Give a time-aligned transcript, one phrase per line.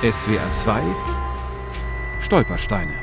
[0.00, 0.80] SWR 2
[2.20, 3.02] Stolpersteine.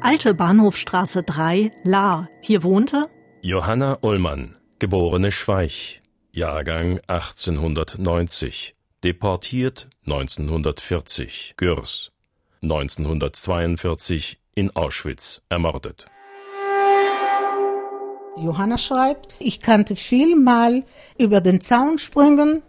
[0.00, 2.28] Alte Bahnhofstraße 3, Lahr.
[2.40, 3.08] Hier wohnte
[3.42, 6.02] Johanna Ullmann, geborene Schweich,
[6.32, 12.10] Jahrgang 1890, deportiert 1940, Gürs,
[12.60, 16.06] 1942 in Auschwitz ermordet.
[18.36, 20.82] Johanna schreibt, ich kannte viel mal
[21.18, 22.64] über den Zaun springen,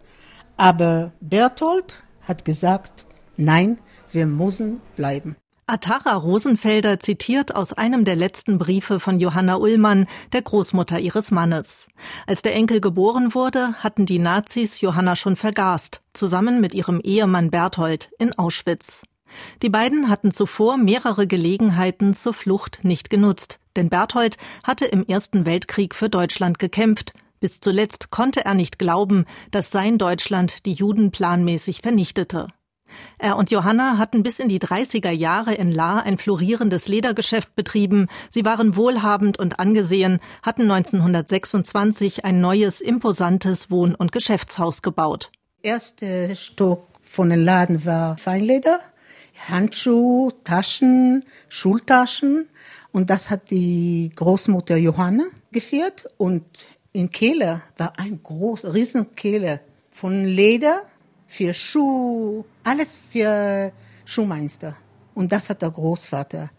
[0.57, 3.07] aber Berthold hat gesagt,
[3.41, 3.79] nein,
[4.11, 5.35] wir müssen bleiben.
[5.67, 11.87] Atara Rosenfelder zitiert aus einem der letzten Briefe von Johanna Ullmann, der Großmutter ihres Mannes.
[12.27, 17.51] Als der Enkel geboren wurde, hatten die Nazis Johanna schon vergast, zusammen mit ihrem Ehemann
[17.51, 19.03] Berthold in Auschwitz.
[19.61, 25.45] Die beiden hatten zuvor mehrere Gelegenheiten zur Flucht nicht genutzt, denn Berthold hatte im Ersten
[25.45, 27.13] Weltkrieg für Deutschland gekämpft.
[27.39, 32.47] Bis zuletzt konnte er nicht glauben, dass sein Deutschland die Juden planmäßig vernichtete.
[33.17, 38.07] Er und Johanna hatten bis in die 30er Jahre in Lahr ein florierendes Ledergeschäft betrieben.
[38.29, 45.31] Sie waren wohlhabend und angesehen, hatten 1926 ein neues, imposantes Wohn- und Geschäftshaus gebaut.
[45.63, 48.79] Erster Stock von dem Laden war Feinleder,
[49.47, 52.47] Handschuhe, Taschen, Schultaschen.
[52.91, 56.07] Und das hat die Großmutter Johanna geführt.
[56.17, 56.43] Und
[56.93, 60.81] in Kehle war ein groß, riesen Kehle von Leder
[61.31, 63.71] für Schuh, alles für
[64.05, 64.75] Schuhmeister.
[65.15, 66.51] Und das hat der Großvater.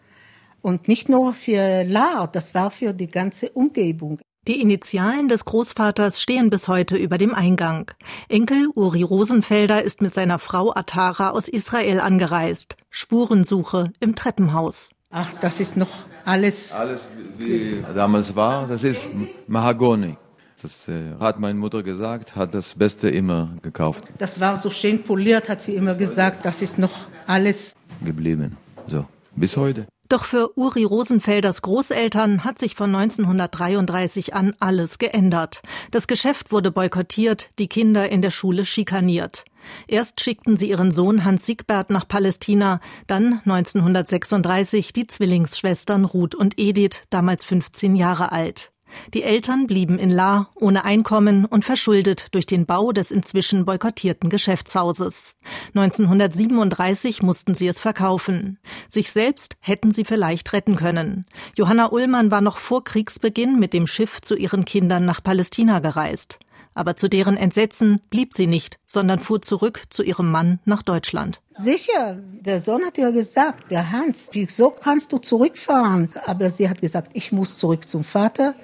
[0.61, 4.19] Und nicht nur für Lahr, das war für die ganze Umgebung.
[4.47, 7.91] Die Initialen des Großvaters stehen bis heute über dem Eingang.
[8.29, 12.75] Enkel Uri Rosenfelder ist mit seiner Frau Atara aus Israel angereist.
[12.89, 14.89] Spurensuche im Treppenhaus.
[15.11, 15.93] Ach, das ist noch
[16.25, 16.73] alles.
[16.73, 17.07] Alles
[17.37, 19.07] wie damals war, das ist
[19.47, 20.17] Mahagoni.
[20.63, 24.05] Das äh, hat meine Mutter gesagt, hat das Beste immer gekauft.
[24.17, 26.45] Das war so schön poliert, hat sie immer gesagt.
[26.45, 28.55] Das ist noch alles geblieben.
[28.87, 29.87] So, bis heute.
[30.07, 35.61] Doch für Uri Rosenfelders Großeltern hat sich von 1933 an alles geändert.
[35.91, 39.43] Das Geschäft wurde boykottiert, die Kinder in der Schule schikaniert.
[39.87, 46.57] Erst schickten sie ihren Sohn Hans Siegbert nach Palästina, dann 1936 die Zwillingsschwestern Ruth und
[46.57, 48.71] Edith, damals 15 Jahre alt.
[49.13, 54.29] Die Eltern blieben in La ohne Einkommen und verschuldet durch den Bau des inzwischen boykottierten
[54.29, 55.35] Geschäftshauses.
[55.75, 58.59] 1937 mussten sie es verkaufen.
[58.87, 61.25] Sich selbst hätten sie vielleicht retten können.
[61.57, 66.39] Johanna Ullmann war noch vor Kriegsbeginn mit dem Schiff zu ihren Kindern nach Palästina gereist.
[66.73, 71.41] Aber zu deren Entsetzen blieb sie nicht, sondern fuhr zurück zu ihrem Mann nach Deutschland.
[71.55, 76.09] Sicher, der Sohn hat ja gesagt, der Hans, wieso kannst du zurückfahren?
[76.25, 78.55] Aber sie hat gesagt, ich muss zurück zum Vater.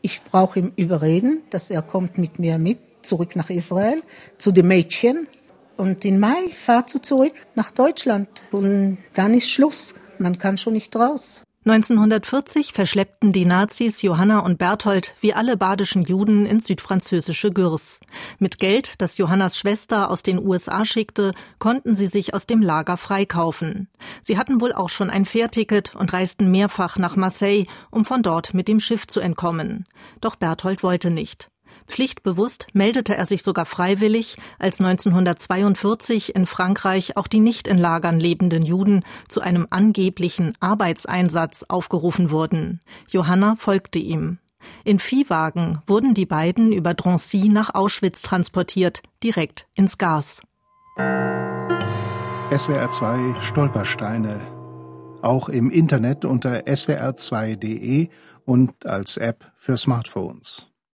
[0.00, 4.02] Ich brauche ihn überreden, dass er kommt mit mir mit zurück nach Israel
[4.38, 5.26] zu den Mädchen.
[5.76, 9.94] Und in Mai fahrt du zurück nach Deutschland und dann ist Schluss.
[10.18, 11.42] Man kann schon nicht raus.
[11.70, 18.00] 1940 verschleppten die Nazis Johanna und Berthold wie alle badischen Juden ins südfranzösische Gürs.
[18.38, 22.96] Mit Geld, das Johannas Schwester aus den USA schickte, konnten sie sich aus dem Lager
[22.96, 23.88] freikaufen.
[24.22, 28.54] Sie hatten wohl auch schon ein Fährticket und reisten mehrfach nach Marseille, um von dort
[28.54, 29.86] mit dem Schiff zu entkommen.
[30.22, 31.50] Doch Berthold wollte nicht.
[31.86, 38.20] Pflichtbewusst meldete er sich sogar freiwillig, als 1942 in Frankreich auch die nicht in Lagern
[38.20, 42.80] lebenden Juden zu einem angeblichen Arbeitseinsatz aufgerufen wurden.
[43.08, 44.38] Johanna folgte ihm.
[44.84, 50.42] In Viehwagen wurden die beiden über Drancy nach Auschwitz transportiert, direkt ins Gas.
[52.56, 54.40] SWR 2 Stolpersteine.
[55.22, 58.08] Auch im Internet unter swr2.de
[58.44, 60.68] und als App für Smartphones.